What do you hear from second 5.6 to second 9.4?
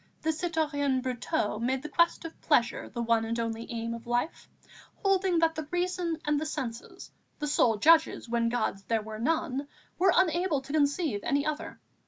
reason and the senses, the sole judges when gods there were